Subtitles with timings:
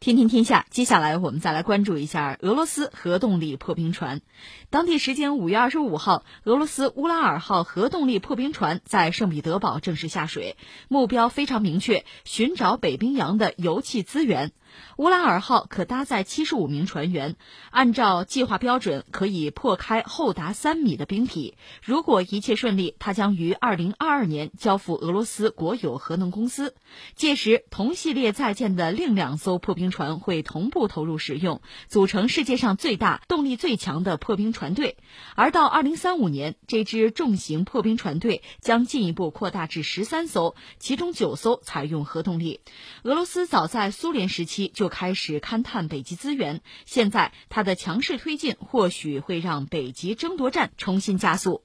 [0.00, 4.22] 天天天下，接下来我们再来关注一下俄罗斯核动力破冰船。
[4.70, 10.56] 当地时间五月二十五号，俄罗斯乌拉尔号核动力破冰船在圣彼得堡正式下水，
[10.88, 14.52] 目标非常明确，寻找北冰洋的油气资源。
[14.96, 17.36] 乌拉尔号可搭载七十五名船员，
[17.70, 21.56] 按照计划标准，可以破开厚达三米的冰体。
[21.82, 26.74] 如果一切顺利，它将于二零二二年交付俄罗斯国有核能公司。
[27.14, 34.96] 届时，同系列在建的另两艘破冰船会同步投入使用，组成世界上最大、动力最强的破冰船队。
[35.36, 42.60] 而到二零三五年，这支重型破冰船队将进一步扩大至十三艘，其中九艘采用核动力。
[43.04, 51.64] 俄罗斯早在苏联时期就开始勘探北极资源，现在它的强势推进或许会让北极争夺战重新加速。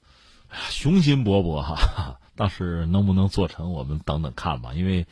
[0.70, 4.74] 雄心勃勃哈，但是能不能做成，我们等等看吧。
[4.74, 5.06] 因为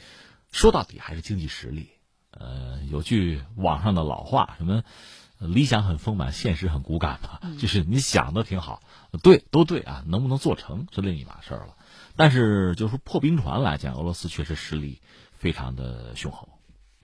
[0.53, 1.91] 说到底还是经济实力。
[2.31, 4.83] 呃，有句网上的老话，什么
[5.39, 7.55] 理想很丰满，现实很骨感嘛。
[7.61, 8.83] 就是你想的挺好，
[9.23, 11.77] 对，都对啊，能不能做成是另一码事儿了。
[12.17, 15.01] 但是，就是破冰船来讲，俄罗斯确实实力
[15.33, 16.49] 非常的雄厚。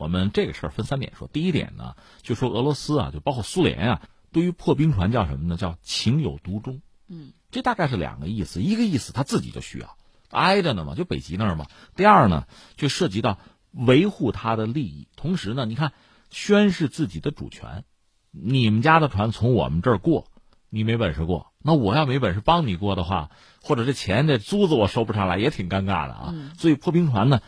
[0.00, 1.28] 我们这个事儿分三点说。
[1.28, 5.56] 第一点呢，就说俄罗斯啊，就包括苏联啊，对于破冰船叫什么呢？
[5.56, 6.80] 叫情有独钟。
[7.06, 8.62] 嗯，这大概是两个意思。
[8.62, 9.96] 一个意思他自己就需要
[10.30, 11.66] 挨着呢嘛，就北极那儿嘛。
[11.94, 13.38] 第二呢，就涉及到。
[13.72, 15.92] 维护他的利益，同时呢，你看，
[16.28, 17.84] 宣示自己的主权。
[18.32, 20.26] 你们家的船从我们这儿过，
[20.70, 21.52] 你没本事过。
[21.62, 23.30] 那我要没本事帮你过的话，
[23.62, 26.34] 或者这钱这租子我收不上来，也挺尴尬的啊。
[26.58, 27.42] 所以破冰船呢，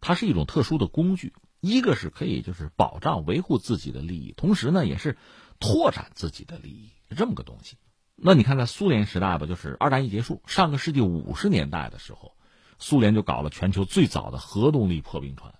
[0.00, 1.34] 它是一种特殊的工具，
[1.66, 5.18] 一个是可以就是保障维护自己的利益，同时呢，也是
[5.58, 7.76] 拓展自己的利益，这么个东西。
[8.14, 12.32] 那你看，在苏联时代吧，就是二战一结束，上个世纪五十年代的时候，
[12.78, 15.54] 苏联就搞了全球最早的核动力破冰船。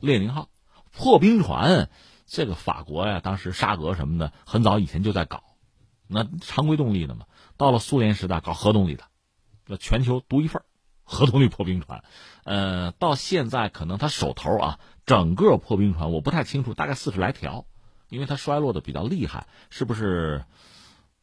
[0.00, 0.50] 列宁号
[0.92, 1.88] 破冰船，
[2.26, 5.42] 这个法国呀，当时沙俄什么的，很早以前就在搞，
[6.06, 7.24] 那常规动力的嘛。
[7.56, 9.04] 到了苏联时代，搞核动力的，
[9.66, 10.62] 那全球独一份
[11.04, 12.02] 核动力破冰船。
[12.44, 17.66] 呃，到现在可能他手头啊，整个破冰船我不太清楚，大概四十来条，
[18.08, 20.44] 因为它衰落的比较厉害，是不是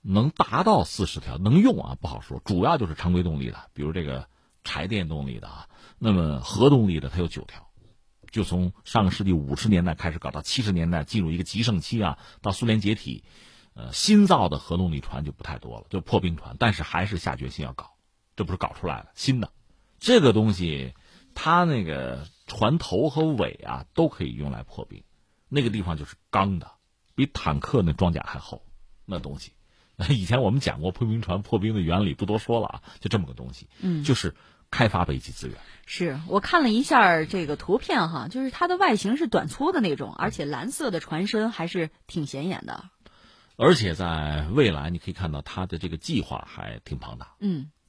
[0.01, 1.37] 能达到四十条？
[1.37, 2.41] 能用啊，不好说。
[2.43, 4.27] 主要就是常规动力的，比如这个
[4.63, 5.67] 柴电动力的啊，
[5.99, 7.67] 那么核动力的它有九条。
[8.31, 12.17] 就从上个世纪五十年代开始搞到七十年代，进入一个极盛期啊。
[12.41, 13.25] 到苏联解体，
[13.73, 16.55] 呃，新造的核动力船就不太多了，就破冰船。
[16.57, 17.91] 但是还是下决心要搞，
[18.37, 19.51] 这不是搞出来的新的，
[20.01, 20.93] 这个东西，
[21.33, 25.03] 它那个船头和尾啊都可以用来破冰，
[25.47, 26.69] 那个地方就是钢的，
[27.15, 28.61] 比坦克那装甲还厚，
[29.05, 29.53] 那东西。
[30.09, 34.35] 以前我们讲过破冰船破冰的原理，不多说了啊，就这么个东西，嗯，就是。
[34.73, 42.85] 开发北极资源，是我看了一下这个图片哈，就是它的外形是短粗的那种，而且蓝色的船身还是挺显眼的。
[43.57, 47.33] 而且在未来，你可以看到它的这个计划还挺庞大。
[47.41, 47.80] 嗯，对。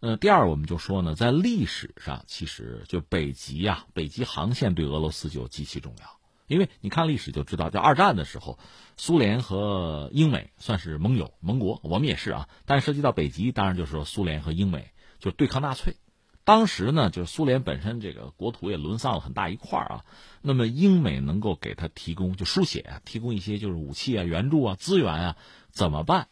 [0.00, 6.06] 呃，第二，我们就说呢，在历史上，其实就北极呀，北极航线对俄罗斯就极其重要，
[6.46, 8.58] 因为你看历史就知道，在二战的时候，
[8.96, 12.48] 苏联和英美算是盟友盟国，我们也是啊。
[12.64, 14.90] 但涉及到北极，当然就是说苏联和英美。
[15.22, 15.96] 就对抗纳粹，
[16.44, 20.04] 当时呢，就是苏联本身这个国土也沦丧了很大一块儿啊。
[20.40, 25.36] 那么英美能够给他提供就书写，提供一些就是武器啊、援助啊、资源啊，
[25.68, 26.28] 怎么办？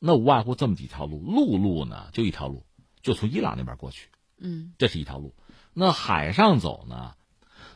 [0.00, 1.20] 那无外乎这么几条路。
[1.20, 2.66] 陆路呢，就一条路，
[3.04, 4.08] 就从伊朗那边过去。
[4.38, 5.36] 嗯，这是一条路。
[5.72, 7.14] 那海上走呢，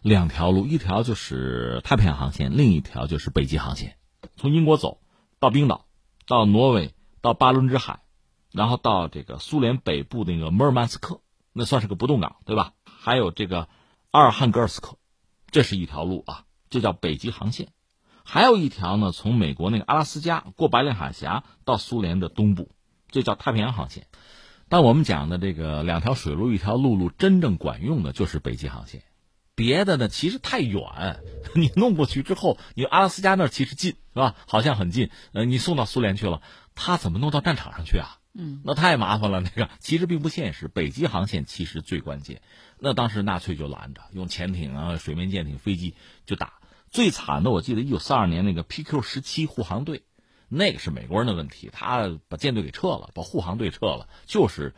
[0.03, 3.97] 两条路，一条就是太平洋航线，另一条就是北极航线。
[4.37, 5.01] 从英国走
[5.39, 5.87] 到冰岛，
[6.27, 8.01] 到挪威，到巴伦支海。
[8.51, 11.21] 然后到这个苏联北部那个摩尔曼斯克，
[11.53, 12.73] 那算是个不动港，对吧？
[12.85, 13.69] 还有这个
[14.11, 14.97] 阿尔汉格尔斯克，
[15.51, 17.69] 这是一条路啊，这叫北极航线。
[18.25, 22.71] 还有一条呢，从美国那个阿拉斯加过白令海峡到苏联的东部，
[23.11, 24.07] 这叫太平洋航线。
[24.69, 29.03] 但我们讲的这个两条水路一条陆路，真正管用的就是北极航线。
[29.55, 30.81] 别的呢，其实太远，
[31.57, 34.37] 你弄过去之后，你阿拉斯加那儿其实近，是吧？
[34.47, 36.43] 好像很近，呃，你送到苏联去了，
[36.75, 38.19] 他怎么弄到战场上去啊？
[38.35, 39.41] 嗯，那太麻烦了。
[39.41, 40.69] 那个其实并不现实。
[40.69, 42.41] 北极航线其实最关键。
[42.79, 45.95] 那当时纳粹就拦着，用潜艇啊、水面舰艇、飞机
[46.25, 46.53] 就打。
[46.91, 50.05] 最惨的，我记得一九四二年那个 PQ 十七护航队，
[50.49, 54.75] 那个是美国人的问题，他把舰队给撤了，把护航队撤了，就是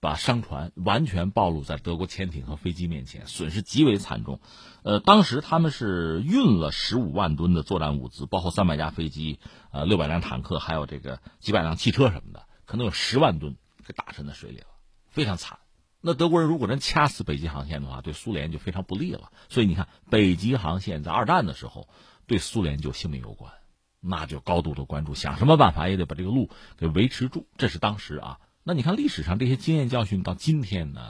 [0.00, 4.40] 把商船完全暴露在德国潜艇和飞机面前，损失极为惨重。
[4.82, 9.40] 呃，当时他们是运了十五万吨的作战物资，包括三百架飞机、
[9.72, 12.44] 呃六百辆坦克，还有这个几百辆汽车什么的。
[12.64, 13.56] 可能有十万吨
[13.86, 14.66] 给打沉在水里了，
[15.08, 15.58] 非常惨。
[16.00, 19.32] 那德国人如果真掐死北极航线的话，对苏联就非常不利了。
[19.48, 21.88] 所以你看，北极航线在二战的时候，
[22.26, 23.52] 对苏联就性命攸关，
[24.08, 27.46] 那就高度的关注，想什么办法也得把这个路给维持住。
[27.58, 31.02] 这是当时啊，那你看历史上这些经验教训到今天呢，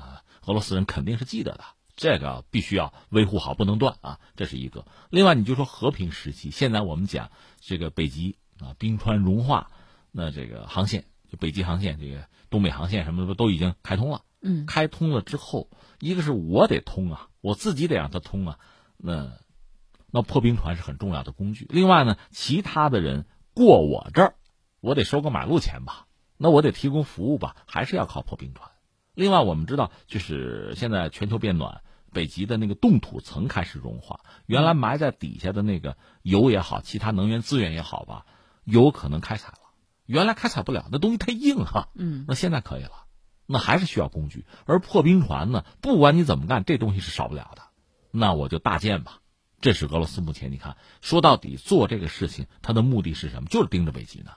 [0.47, 1.65] 俄罗斯人肯定是记得的，
[1.95, 4.85] 这个必须要维护好，不能断啊，这是一个。
[5.11, 7.31] 另外，你就说和平时期，现在我们讲
[7.61, 9.71] 这个北极啊冰川融化，
[10.11, 14.23] 那这个航线就北极航线，这个东北航线什么的都已经开通了。
[14.43, 18.59] 嗯，开通了之后，一个是我得通啊，我自己得让它通啊，
[18.97, 19.31] 那。
[20.11, 21.67] 那破冰船是很重要的工具。
[21.69, 24.35] 另外呢，其他的人过我这儿，
[24.81, 26.07] 我得收个买路钱吧？
[26.37, 27.57] 那我得提供服务吧？
[27.67, 28.71] 还是要靠破冰船。
[29.15, 31.83] 另外，我们知道，就是现在全球变暖，
[32.13, 38.25] 北极的那个冻土层开始融化，原来埋在底下的那个油也好，其他能源资源也好吧，
[38.65, 39.59] 有可能开采了。
[40.07, 41.89] 原来开采不了，那东西太硬哈。
[41.95, 42.93] 嗯，那现在可以了。
[43.45, 44.47] 那还是需要工具。
[44.65, 47.63] 而破冰船呢，不管你怎么干，这东西是少不了的。
[48.11, 49.19] 那我就大建吧。
[49.61, 53.49] 这是俄罗斯目前，你看，说到底做这个事情，他的目的是什么？
[53.49, 54.31] 就是盯着北极呢。